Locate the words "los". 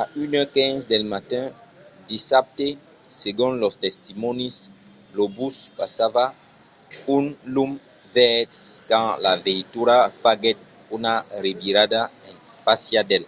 3.62-3.74